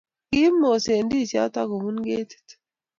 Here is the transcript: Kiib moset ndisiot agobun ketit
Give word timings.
Kiib 0.29 0.53
moset 0.61 0.99
ndisiot 1.05 1.53
agobun 1.61 1.97
ketit 2.05 2.47